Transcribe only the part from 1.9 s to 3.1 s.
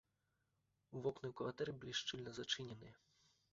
шчыльна зачыненыя.